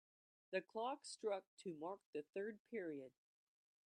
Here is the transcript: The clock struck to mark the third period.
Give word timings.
The 0.49 0.61
clock 0.61 1.05
struck 1.05 1.43
to 1.57 1.75
mark 1.75 1.99
the 2.11 2.23
third 2.33 2.57
period. 2.71 3.11